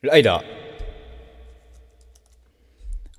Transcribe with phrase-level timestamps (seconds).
[0.00, 0.44] ライダー。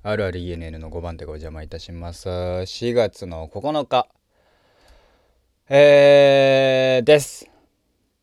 [0.02, 2.30] RRENN の5番手がお邪魔いたします。
[2.30, 4.08] 4月の9日。
[5.68, 7.50] えー、です。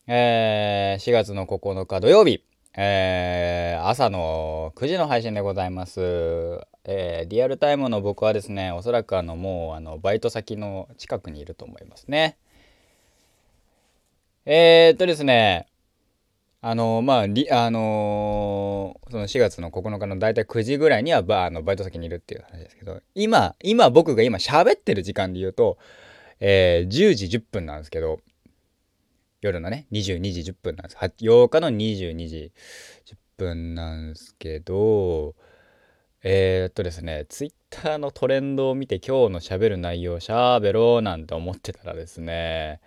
[0.07, 2.43] えー、4月の9日土曜日。
[2.75, 6.01] えー、朝の9時の配信でございます。
[6.83, 12.39] えー、リアルタイムの僕はですね、おそらくあの、もう、あの、バイト先の近くにいると思いますね。
[14.47, 15.67] えー、っとですね、
[16.69, 17.25] あのまあ、あ
[17.71, 25.77] のー、その4月の9日の大体9時ぐらいにはバあのバイト先にいるっていう話ですけど、今、今僕が今喋ってる時間で言うと、
[26.41, 28.19] えー、10時10分なんですけど、
[29.39, 30.97] 夜のね、22時10分なんです。
[30.97, 32.51] 8日の22時
[33.05, 35.35] 10分なんですけど、
[36.21, 42.81] えー、っとですね、ツイッターのトレンドを見て今日の喋る内容喋ろうなんて思ってたらですね、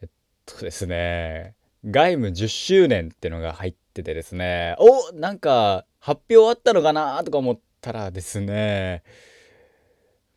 [0.00, 0.08] えっ
[0.46, 1.54] とですね、
[1.84, 9.02] 外務10周年ってのが入っててですね、おなんか発表あったのかなとか思ったらですね、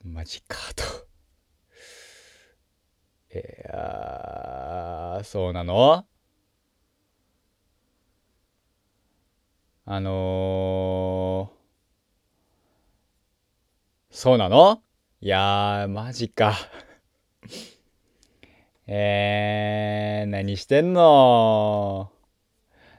[0.03, 0.83] マジかと。
[3.37, 6.05] いやそうなの？
[9.87, 14.81] あのー、そうなの？
[15.21, 16.55] いやー、マジか。
[18.87, 22.11] えー、何してんの？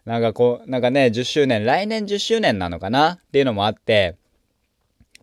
[0.04, 3.14] なんかこう、なんかね、10周年、来年10周年なのかな？
[3.14, 4.16] っていうのもあって、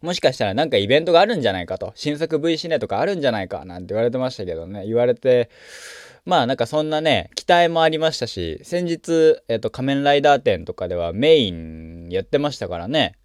[0.02, 3.66] もしかしたらなんかイベントがあるんじゃないかと、新作 V シネとかあるんじゃないか？
[3.66, 5.50] なんて言われてましたけどね、言われて、
[6.26, 13.16] まあなんかそんなね、期待もありましたし、先日、えっ、と、仮面ライダー展とかではメインやってましたからね。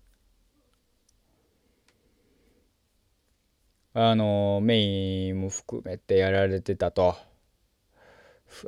[4.01, 7.17] あの、メインも含めてやられてたと。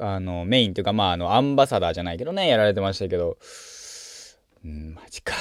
[0.01, 3.39] あの、メインっていうか、まあ、あの、アンバサダーじゃないけどね、やられてましたけど、
[4.65, 5.35] うん、マジか。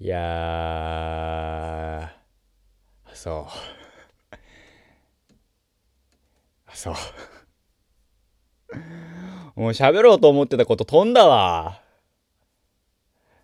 [0.00, 0.18] いや
[3.12, 3.46] そ
[4.32, 4.36] う。
[6.74, 6.94] そう。
[9.60, 11.82] もう喋ろうと思ってたこと飛んだわ。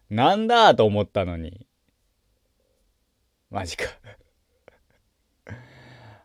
[0.08, 1.66] なんだと思ったのに。
[3.50, 3.84] マジか。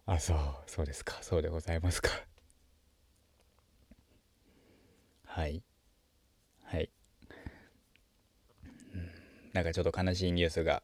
[0.08, 1.18] あ、そう、そうですか。
[1.22, 2.10] そうでございますか。
[5.26, 5.64] はい。
[6.64, 6.90] はい。
[9.54, 10.84] なんかちょっと悲しいニュースが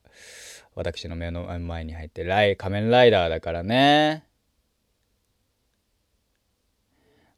[0.76, 4.24] 私の目の前に入ってライ仮面ライダーだからね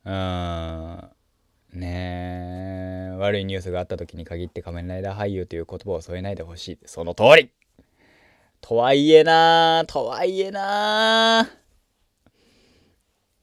[0.06, 1.10] うん
[1.74, 7.50] ねえ悪いニュースがあった時に限って仮面ライダー俳優という言葉を添えないでほしいその通り
[8.62, 11.63] とはいえなとはいえな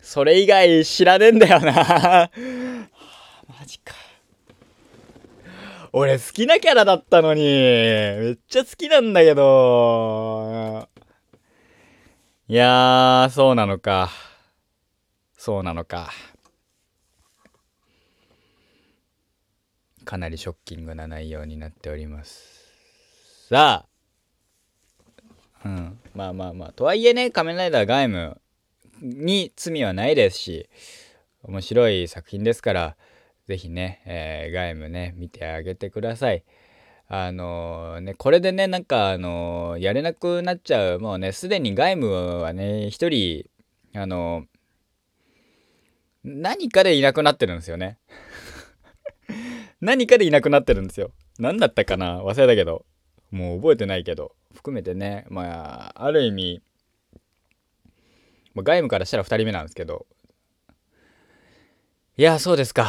[0.01, 2.31] それ以外知らねえんだよなはあ、
[3.61, 3.95] マジか
[5.93, 10.89] 俺好きなキャラだったのに、めっちゃ好きなんだけど。
[12.47, 14.11] いやー、そうなのか。
[15.37, 16.11] そうなのか。
[20.05, 23.49] かなりショッキングな内容になっております。
[23.49, 23.87] さ
[25.65, 28.40] あ、うん、まあまあまあ、とはいえね、仮面ライダーガイム
[29.01, 30.69] に罪はないですし、
[31.43, 32.97] 面白い作品ですから、
[33.47, 36.45] ぜひね、えー、外務ね、見てあげてください。
[37.09, 43.47] あのー、ね、これでね、なんか、あのー、やれなくなっちゃう、もうね、すでに外務はね、一人、
[43.93, 44.45] あの
[46.23, 47.99] 何かでいなくなってるんですよね。
[49.81, 51.13] 何かでいなくなってるんですよ。
[51.39, 52.23] 何だったかな？
[52.23, 52.85] 忘れたけど。
[53.31, 54.37] もう覚えてないけど。
[54.55, 56.63] 含めてね、まあ、ある意味、
[58.55, 60.07] まあ、外務からしたら2人目なんですけど。
[62.17, 62.89] いや、そうですか。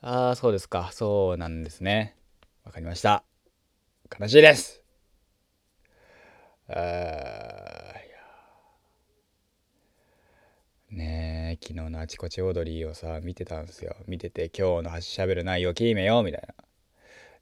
[0.00, 0.90] ああ、そうですか。
[0.92, 2.16] そうなんですね。
[2.64, 3.24] わかりました。
[4.18, 4.82] 悲しいです。
[6.68, 7.78] あ
[10.90, 13.94] ねえ、昨日のあちこちオードリーをさ、見てたんですよ。
[14.06, 16.54] 見てて、今日の喋る内容決めよう、みたいな。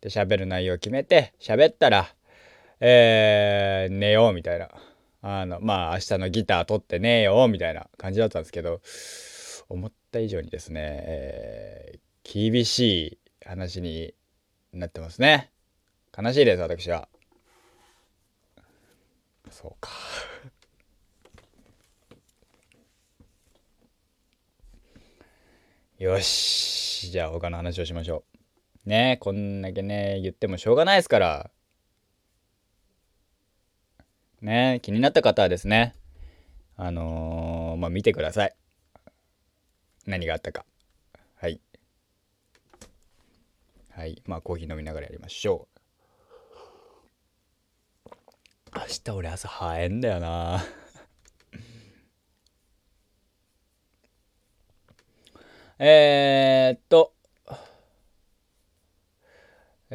[0.00, 2.08] で、喋る内容決めて、喋ったら、
[2.80, 4.68] えー、寝よう、みたいな。
[5.28, 8.80] あの、まあ、明日のギター取って寝よ、みたいな感じだったんですけど、
[9.68, 14.12] 思った以上にですね、えー厳しい話に
[14.72, 15.52] なってますね。
[16.16, 17.08] 悲しいです、私は。
[19.48, 19.92] そうか。
[25.98, 27.12] よし。
[27.12, 28.24] じゃあ他の話をしましょ
[28.84, 28.88] う。
[28.88, 31.52] ねこんだけね、言ってもしょうがないですから。
[34.42, 35.94] ね気になった方はですね、
[36.76, 38.54] あのー、まあ、見てください。
[40.06, 40.64] 何があったか。
[41.36, 41.60] はい。
[43.96, 45.68] はいまあコーヒー飲みながらやりましょ
[48.04, 48.10] う
[48.74, 50.62] 明日俺朝早いんだよな
[55.80, 57.14] えー、っと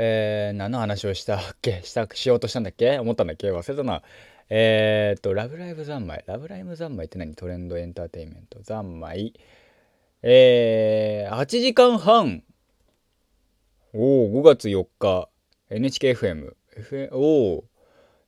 [0.03, 1.83] えー、何の話をしたっけ？
[1.83, 2.97] したしようとしたんだっけ？
[2.97, 3.51] 思ったんだっけ？
[3.51, 4.01] 忘れたな
[4.49, 6.23] えー、っと、ラブライブ三昧。
[6.25, 7.35] ラブライブ三昧って何？
[7.35, 8.63] トレンドエンターテインメント。
[8.63, 9.39] 三昧。
[10.23, 12.41] えー、8時間半。
[13.93, 15.29] おお、5月4日。
[15.69, 16.55] NHKFM。
[17.11, 17.63] おお。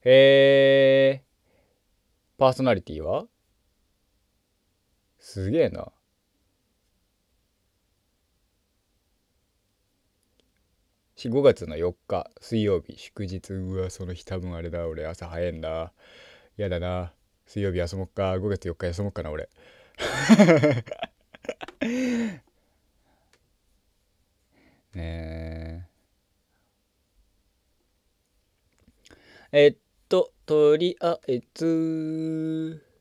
[0.03, 3.25] えー、パーソナリティは？
[5.17, 5.91] すげえな。
[11.29, 12.97] 5月の4日水曜日。
[12.97, 13.53] 祝日。
[13.53, 14.87] うわその日多分あれだ。
[14.87, 15.93] 俺朝早いんだ。
[16.57, 17.13] やだな。
[17.45, 18.37] 水曜日休もっか。
[18.39, 19.49] 5月4日休もっかな俺。
[24.93, 25.87] ね
[29.51, 29.63] え。
[29.65, 29.77] えっ
[30.09, 32.92] ととりあえず。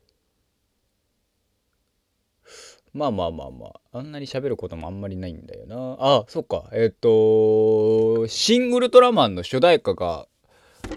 [2.93, 5.97] まあまあまあまあ、あんなに喋ることもあんまりないんだよな。
[5.99, 6.69] あ、そっか。
[6.73, 10.27] えっ、と、シン・ウルトラマンの主題歌が、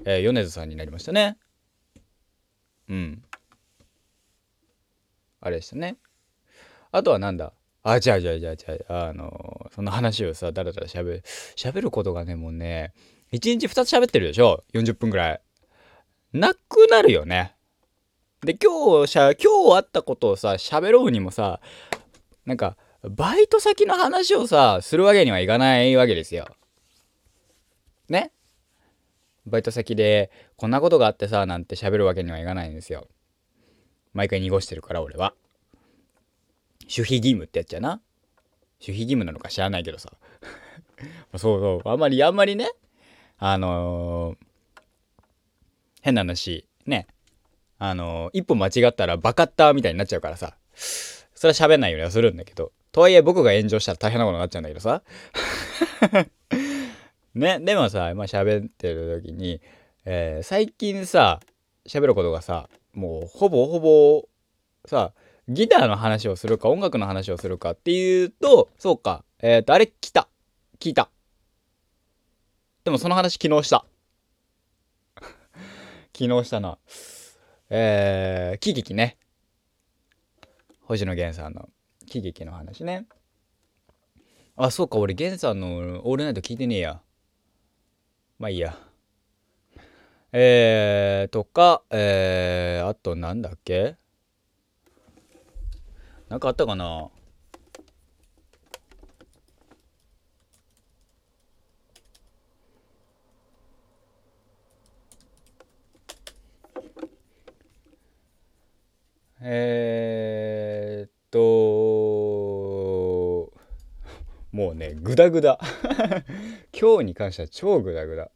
[0.04, 1.38] えー、米津さんになりましたね。
[2.88, 3.22] うん。
[5.40, 5.96] あれでしたね。
[6.92, 7.52] あとはなんだ？
[7.82, 11.22] あ、じゃあじゃあじゃあじゃあ、あのその話をさ、だらだら喋る、
[11.56, 12.92] 喋ることがね、もうね、
[13.32, 15.40] 1日2つ喋ってるでしょ ?40 分ぐらい。
[16.32, 17.55] なくなるよね。
[18.46, 21.60] で、今日しゃ、今日あったことをさ、喋ろうにもさ、
[22.44, 26.46] なんか、バイト先の話をさ、するわけにはいかないわけですよ。
[28.08, 28.30] ね？
[29.48, 33.08] バイト先で、こんなことがあってさ、なんて喋るわけにはいかないんですよ。
[34.14, 35.34] 毎回濁してるから、俺は。
[36.82, 38.00] 守秘義務ってやっちゃな。
[38.80, 40.12] 守秘義務なのか知らないけどさ。
[41.36, 41.88] そうそう。
[41.88, 42.70] あんまり、あんまりね、
[43.38, 44.82] あのー、
[46.02, 47.08] 変な話、ね。
[47.78, 50.56] あの、一歩間違ったらバカッターみたいになっちゃうからさ。
[51.34, 52.72] それは喋んないようにはするんだけど。
[52.92, 55.02] とはいえ僕が炎上したら大変なことになっちゃうんだけどさ。
[57.34, 59.60] ね、でもさ、まあ喋ってる時に、
[60.06, 61.40] えー、最近さ、
[61.86, 64.26] 喋ることがさ、もうほぼほぼ
[64.86, 65.12] さ、
[65.48, 70.28] ギターの話をするか音楽の話をするかっていうと、そうか、えっ、ー、と、あれ来た。
[70.80, 71.10] 聞いた。
[72.84, 73.84] でもその話昨日した。
[76.16, 76.78] 昨日したな。
[77.68, 79.16] えー、喜劇ね。
[80.82, 81.68] 星野源さんの
[82.06, 83.06] 喜劇の話ね。
[84.56, 87.00] あ、そうか、俺、源さんのオールナイト聞いてねえや。
[88.38, 88.78] まあいいや。
[90.32, 93.96] えー、とか、えー、あとなんだっけ？
[96.28, 97.08] なんかあったかな？
[109.48, 111.38] えー、っと、
[114.50, 115.60] もうね、グダグダ。
[116.76, 118.32] 今日に関しては超グダグダ。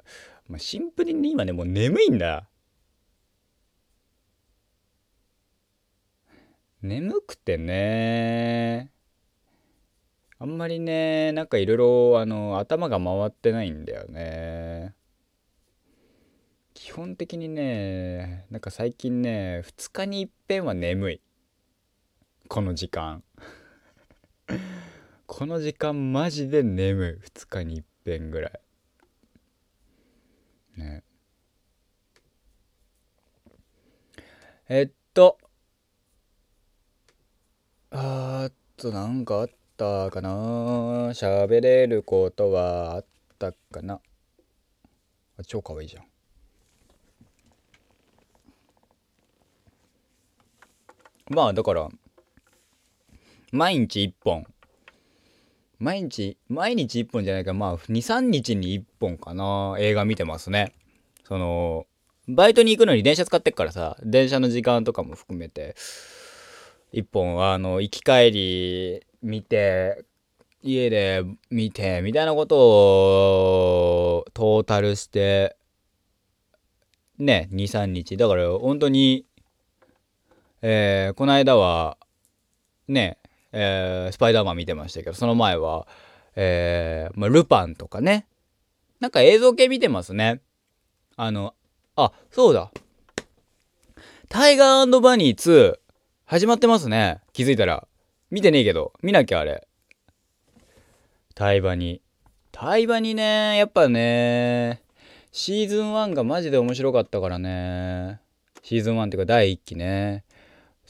[0.46, 2.48] まあ、シンプルに今ね、もう眠いんだ。
[6.80, 8.92] 眠くてね。
[10.38, 14.94] あんまりね、なんかいろいろ、あの、頭が回ってないんだよね。
[16.80, 21.20] 基本的にねなんか最近ね2日にいっぺんは眠い。
[22.48, 23.22] この時間。
[25.26, 27.26] この時間マジで眠い。
[27.26, 28.60] 2日にいっぺんぐらい。
[30.78, 31.04] ね。
[34.70, 35.36] えっと。
[37.90, 40.30] あーっとなんかあったかな。
[41.10, 43.06] 喋れることはあっ
[43.38, 44.00] たかな。
[45.46, 46.09] 超かわいいじゃん。
[51.30, 51.88] まあだから
[53.52, 54.44] 毎日1本。
[55.78, 57.54] 毎日毎日1本じゃないか。
[57.54, 59.76] まあ23日に1本かな。
[59.78, 60.72] 映画見てますね。
[61.24, 61.86] その
[62.28, 65.76] バイトに行くのに電車使ってっからさ電車の時間とかも含めて
[66.92, 70.04] 1本はあの行き帰り見て
[70.62, 75.56] 家で見てみたいなことをトータルして
[77.18, 78.16] ね23日。
[78.16, 79.26] だから本当に
[80.62, 81.96] えー、この間は、
[82.88, 83.18] ね、
[83.52, 85.86] えー、スパイダーマン見てましたけど、その前は、
[86.36, 88.26] えー、まあ、ルパンとかね。
[89.00, 90.40] なんか映像系見てますね。
[91.16, 91.54] あの、
[91.96, 92.70] あ、そうだ。
[94.28, 95.78] タイガーバニー2、
[96.24, 97.20] 始まってますね。
[97.32, 97.86] 気づいたら。
[98.30, 99.66] 見てねえけど、見なきゃあれ。
[101.34, 102.02] タイバニ、
[102.52, 104.82] 対話にね、やっぱね、
[105.32, 108.20] シーズン1がマジで面白かったからね。
[108.62, 110.24] シーズン1っていうか第1期ね。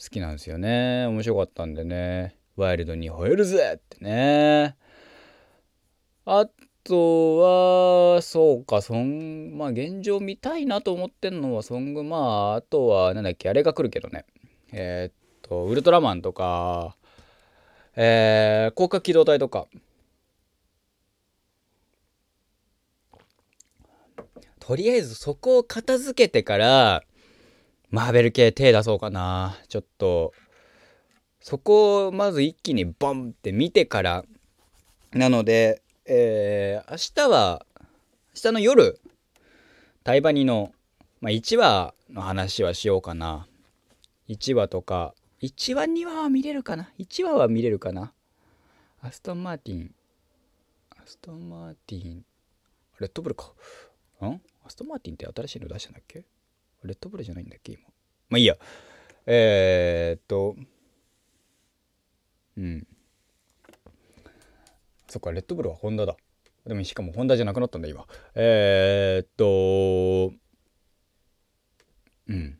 [0.01, 1.05] 好きなんですよね。
[1.05, 2.35] 面白かったんでね。
[2.55, 4.75] ワイルドに吠えるぜってね。
[6.25, 6.47] あ
[6.83, 7.37] と
[8.15, 14.25] は、そうか、そん、まあ現状見たいなと思ってんのはソング、まあ、あとは、なんだっけ、あれが来るけどね。
[14.71, 16.97] えー、っと、ウルトラマンとか、
[17.95, 19.67] えー、広角機動隊とか。
[24.59, 27.03] とりあえずそこを片付けてから、
[27.91, 29.57] マーベル系手出そうかな。
[29.67, 30.33] ちょっと、
[31.41, 34.25] そこをまず一気にボンって見てから、
[35.11, 37.65] なので、えー、明日は、
[38.33, 38.99] 明日の夜、
[40.05, 40.71] タイバニの、
[41.19, 43.45] まあ、1話の話はしようかな。
[44.29, 48.13] 1話とか、1話2話は見れるかな ?1 話は見れるかな
[49.01, 49.93] アストンマーティン、
[50.91, 52.25] アストンマーティン、
[52.99, 53.51] レッドブルか。
[54.21, 54.41] ん？
[54.63, 56.23] アストンマーティンって新しいの出したんだっけ？
[56.87, 57.83] レッドブルじゃないんだっけ今。
[58.29, 58.57] まあいいや。
[59.25, 60.55] えー、っと、
[62.57, 62.87] うん。
[65.07, 66.15] そっか、レッドブルはホンダだ。
[66.65, 68.05] でもしかもホンダじゃなくなったんだ、今。
[68.35, 70.33] えー、っと、
[72.27, 72.57] うん。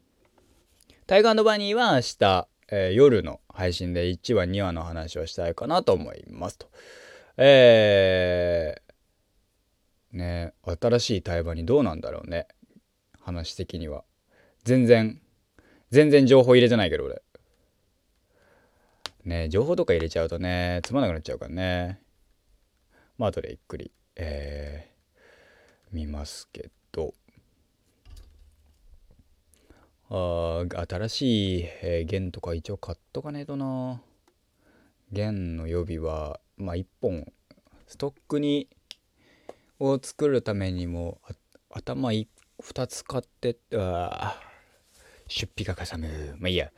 [1.08, 6.70] タイガーバニーは明日、えー、夜の配信で1話、2話の話をしたいかなと思いますと。
[7.38, 12.48] えー、ね新しい対話にどうなんだろうね。
[13.20, 14.04] 話的には。
[14.63, 15.22] 全然、
[15.89, 17.22] 全然情報入れてないけど俺。
[19.24, 22.01] ね情報とか入れちゃうとね、つまんなくなっちゃうからね。
[23.18, 27.13] まあ、後でゆっくり、えー、見ますけど。
[30.13, 34.01] あ新しい、えー、弦とか一応買っとかねえとな。
[35.12, 37.32] 弦の予備は、まあ、1本、
[37.88, 38.70] ストックに、
[39.80, 41.22] を作るためにも、
[41.70, 44.39] 頭2つ買って、あ
[45.34, 46.36] 出費がかさむ。
[46.40, 46.72] まあいいや。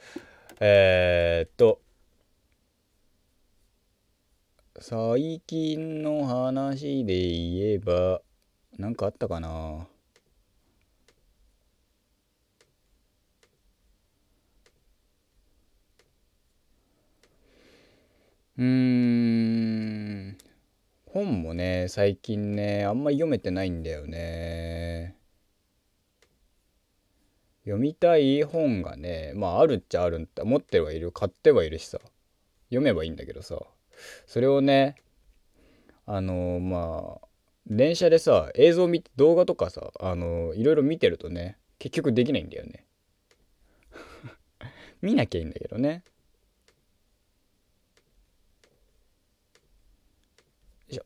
[0.60, 1.82] えー、っと、
[4.80, 8.22] 最近の話で言えば、
[8.78, 9.88] 何かあったかな？
[18.58, 20.38] うーん。
[21.08, 25.16] 本もね、最近ね、あんまり読めてないんだよね。
[27.64, 30.44] 読みたい本がね、まああるっちゃあるんだ。
[30.44, 32.00] 持ってはいる、買ってはいるしさ。
[32.70, 33.60] 読めばいいんだけどさ。
[34.26, 34.96] それをね
[36.06, 37.28] あのまあ
[37.68, 42.86] 電車でさ映像見て動画とかさあのいろいろ見てるとね結局できないんだよね
[45.02, 46.04] 見なきゃいいんだけどね
[50.88, 51.06] よいしょ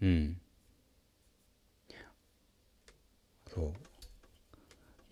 [0.00, 0.40] うん
[3.48, 3.72] そう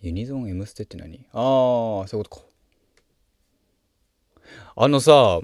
[0.05, 1.25] ユニゾン M ステって何？
[1.33, 2.41] ああそういうことか
[4.75, 5.39] あのさ、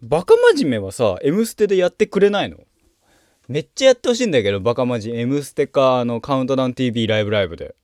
[0.00, 2.58] バカ真面目はさ、M ステでやってくれないの？
[3.48, 5.10] めっちゃやってほしいんだけど、バカマジ。
[5.10, 7.74] M ステか、あの、カウントダウン TV ライブライブで。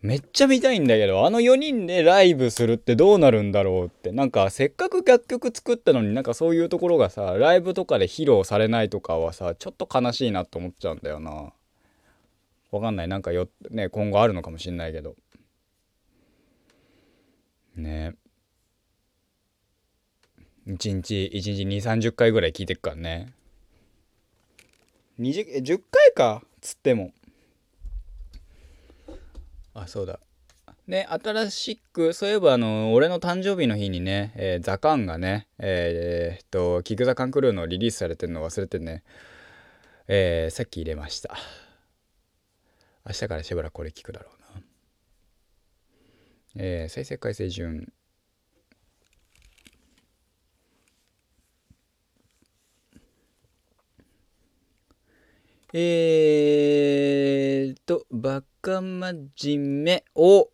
[0.00, 4.12] めっちゃ見たいんだけど、あの4人でライブするってどうなるんだろうって。
[4.12, 11.52] なんか、せっかく楽曲作ったのになんかそういうところがさ、ライブとかで披露されないとかはさ、ちょっと悲しいなって思っちゃうんだよな。
[12.72, 13.08] わかんない。
[13.08, 15.14] なんかよ、ね、今後あるのかもしんないけど。
[17.76, 18.14] ね。
[20.66, 23.34] 1日1日2 3 0回ぐらい聞いてっからね。
[25.20, 26.42] 20 10回か？
[26.62, 27.12] つっても。
[29.74, 30.18] あそうだ。
[30.88, 39.02] で新しくそういえばあの俺の誕生日の日にね、えー、ザカンがねえー、っとキグザカンクルーのリリースされてるの忘れてね。
[40.08, 41.36] えー、さっき入れました
[43.04, 44.62] 明日からしばらくこれ聞くだろうな。
[46.54, 47.92] えー、再生回数順。
[55.74, 60.50] えーと、バカ真面目を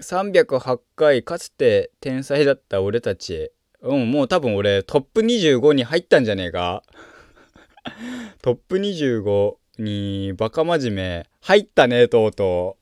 [0.00, 3.52] 308回かつて天才だった俺たちへ。
[3.82, 6.84] うん、もう多分俺トップ25に入ったんじゃねえか。
[8.40, 12.76] トップ25にバカ真面目入ったね、とうと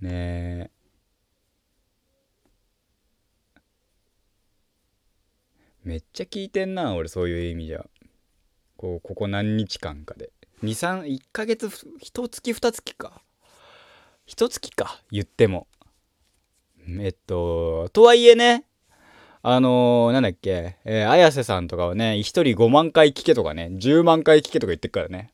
[0.00, 0.02] う。
[0.04, 0.72] ね
[5.84, 7.86] めっちゃ聞いてんな俺そういう意味じゃ。
[8.76, 10.32] こうここ何日間かで。
[10.64, 11.70] 231ヶ月
[12.00, 13.22] 一月二月か。
[14.26, 15.68] 一月か言っても。
[16.98, 18.64] えっととはいえね
[19.42, 25.33] あのー、なんだっけ、えー、綾瀬さんとかはね、1人5万回聞けとかね、10万回聞けとか言ってるからね。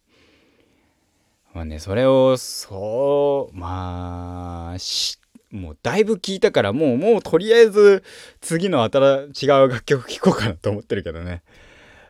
[1.53, 5.19] まあね、それを、そう、まあ、し、
[5.51, 8.05] もうだいぶ聞いたから、もう、もうとりあえず、
[8.41, 11.43] 次の新しい違う楽曲聴こうかなと思ってるけどね。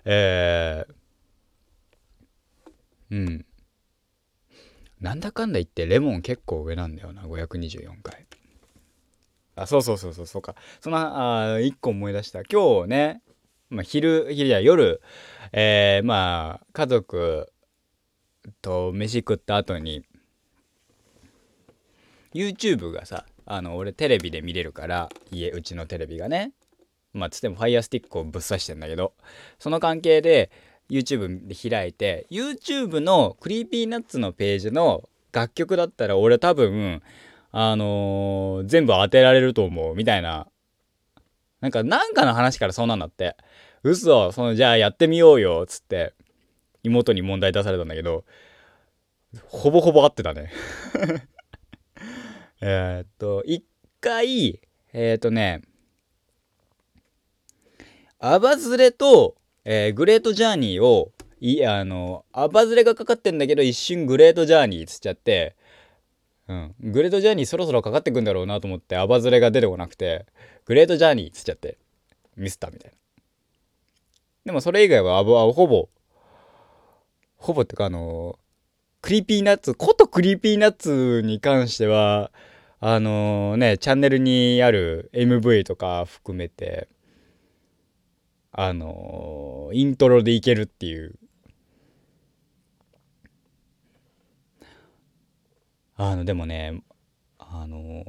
[0.04, 0.94] えー、
[3.10, 3.46] うん。
[5.00, 8.26] なんだかんだ言ってレモン結構上なんだよな、524回。
[9.56, 10.54] あ、そうそうそうそう、そうか。
[10.80, 10.98] その、
[11.54, 12.42] あ、一個思い出した。
[12.44, 13.22] 今日ね、
[13.70, 15.00] まあ、昼、昼や夜、
[15.52, 17.50] えー、まあ、家族
[18.62, 20.04] と飯食った後に、
[22.32, 26.52] YouTube がさ、あの、俺テレビで見れるから、家、うちのテレビがね。
[27.12, 29.14] まあ、つっても Fire Stick をぶっ刺してんだけど、
[29.58, 30.50] その関係で、
[30.88, 37.00] YouTube で開いて YouTube の Creepy Nuts のページの楽曲だったら俺多分
[37.52, 40.46] あのー、全部当てられると思う、みたいな。
[41.60, 43.36] なんか、なんかの話からそうなんだって。
[43.82, 46.14] 嘘、その、じゃあやってみようよっ、つって、
[46.82, 48.24] 妹に問題出されたんだけど、
[49.46, 50.50] ほぼほぼ合ってたね
[52.60, 53.64] えっと、一
[54.00, 54.60] 回、
[54.92, 55.62] えー、っとね、
[58.18, 65.56] アバズレと、えー、グレートジャーニーを、いあの、アバズレがかかってんだけど、一瞬グレートジャーニーつっちゃって、
[66.48, 66.74] うん。
[66.80, 70.26] グレートジャーニーそろそろかかってくんだろうなと思って、アバズレが出てこなくて、
[70.66, 71.78] グレートジャーニーつっちゃって、
[72.36, 72.96] ミスったみたいな。
[74.46, 75.88] でもそれ以外はあほぼ、
[77.40, 78.38] ほぼってかあの
[79.02, 82.30] Creepy Nuts、こと Creepy Nuts に関しては、
[82.80, 86.88] あの、ね、チャンネルにある MV とか含めて、
[88.52, 91.14] あのー、イントロでいけるっていう
[96.02, 96.82] あの、でもね、
[97.38, 98.04] あの、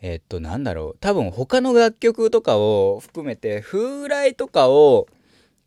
[0.00, 0.98] えっと、なんだろう。
[1.00, 5.08] 多分他の楽曲とかを含めて、風来とかを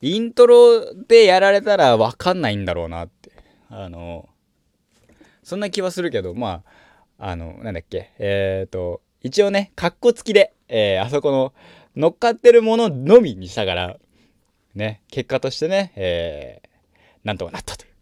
[0.05, 3.31] イントロでやられたらわかんないんだろうなって。
[3.69, 4.27] あの、
[5.43, 6.63] そんな気はするけど、ま
[7.17, 8.11] あ、あの、なんだっけ。
[8.19, 11.53] えっ、と、一応ね、カッコ付きで、えー、あそこの
[11.95, 13.97] 乗っかってるもののみにしたから、
[14.75, 16.69] ね、結果としてね、えー、
[17.23, 17.93] なんとかなったという。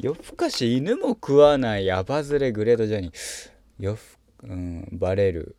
[0.00, 3.96] 夜更かし犬も食わないヤバズレグレードジャーニー夜
[4.42, 5.54] うんバレる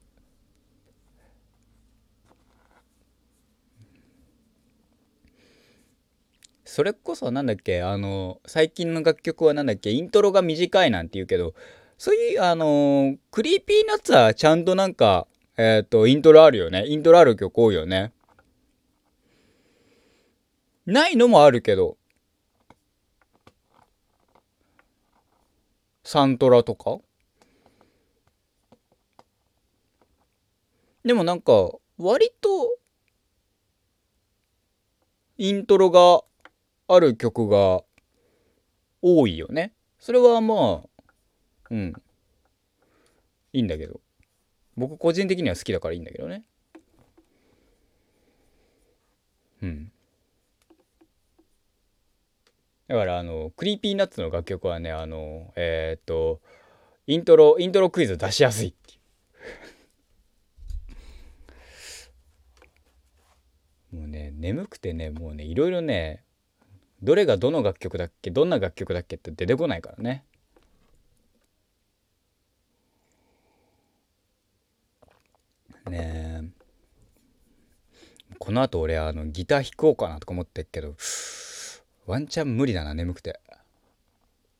[6.74, 11.54] それこそなんだっけあの最近の楽曲はなんだっけイントロが短いなんて言うけど
[12.00, 16.88] そういうあの Creepy Nuts はちゃんとなんかえっ、ー、とイントロあるよね。
[16.88, 18.12] イントロある曲多いよね。
[20.88, 21.96] ないのもあるけど
[26.04, 26.98] サントラとか？
[31.06, 32.80] でもなんか割と
[35.38, 36.24] イントロが
[36.96, 37.84] ある曲が
[39.02, 39.74] 多いよね。
[40.00, 41.04] それはまあ、
[41.70, 41.94] うん。
[43.54, 44.02] いいんだけど。
[44.76, 46.44] 僕個人的には好きだからいいんだけどね。
[49.62, 49.92] うん。
[52.88, 56.42] だからあの Creepy Nuts の楽曲はねあのえー、っと
[57.08, 58.98] イントロイントロクイズ出しやすいってい
[63.94, 66.24] う もうね眠くてねもうねいろいろね
[67.04, 70.24] どれがどの楽曲だっけどんな楽曲だっけって出てこないからね
[75.90, 76.64] ねえ
[78.40, 80.96] この後俺あのギター弾こうかなとか思ってっけど
[82.06, 83.40] ワンチャン無理だな、眠くて。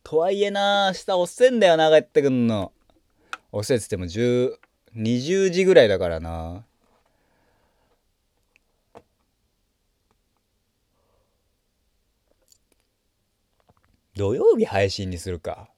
[0.02, 2.72] とはいえな、明日遅えんだよな、帰ってくんの。
[3.52, 4.54] 遅えっつっても10、
[4.96, 6.64] 20時ぐらいだからな。
[14.16, 15.70] 土曜日配信にするか。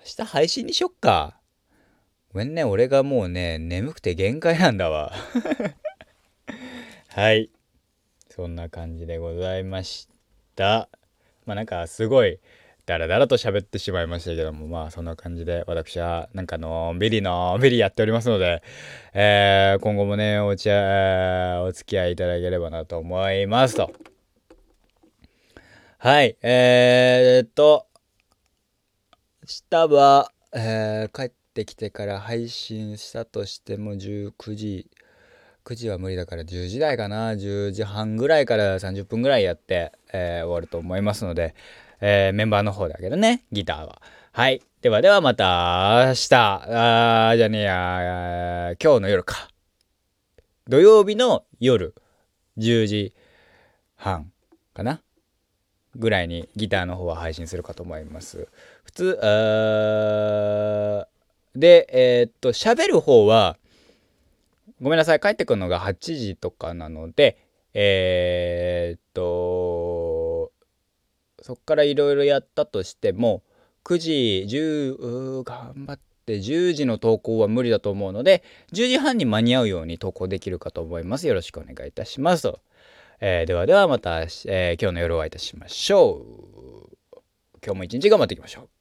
[0.00, 1.38] 明日配信にしよっか。
[2.32, 5.12] ごめんね、俺がもうね、眠くて限界なんだわ。
[7.08, 7.50] はい。
[8.28, 10.08] そんな感じでございまし
[10.56, 10.88] た。
[11.46, 12.40] まあなんかすごい
[12.84, 18.64] ダラダラと喋ってしまいましたけども、まあそんな感じで私はなんかのんびりのんびりやっておりますので、
[19.12, 23.92] えー、今後もね、お茶、お付き合いいただければなと思いますと。
[26.04, 27.86] はい、えー、っと、
[29.42, 34.90] 明日は、えー、帰ってきてから配信したとしても19時
[35.64, 37.32] 9時は無理だから10時台かな。
[37.32, 41.54] 10時半ぐらいから30分ぐらいやって、えー、終わると思いますので、
[42.02, 44.02] えー、メンバーの方だけどねギターは。
[44.32, 44.60] はい。
[44.82, 46.34] ではではまた明日。
[46.34, 48.74] あーじゃねえや。
[48.78, 49.48] 今日の夜か。
[50.68, 51.94] 土曜日の夜
[52.58, 53.14] 10時
[53.96, 54.30] 半
[54.74, 55.00] かな。
[55.96, 58.48] ぐらいにギターの方は配信するかと思います。
[58.84, 59.18] 普通
[61.54, 63.56] でえー、っと喋る方は
[64.80, 67.38] ごめんなさい帰ってくるのが8時とかなので
[67.74, 70.52] えー、っと
[71.42, 73.42] そっからいろいろやったとしても
[73.84, 81.26] 9時10頑張って10時の投稿は無理だと思うので10時半に間に合うように投稿できるかと思います。
[81.26, 82.52] よろしくお願いいたします、
[83.26, 86.20] えー、ではではまた、えー、今日の夜お会いいたしましょ
[86.92, 86.96] う。
[87.64, 88.73] 今日も一日頑張っていきましょう。